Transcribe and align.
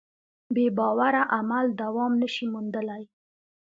بېباوره 0.55 1.23
عمل 1.37 1.65
دوام 1.81 2.11
نهشي 2.21 2.45
موندلی. 2.53 3.03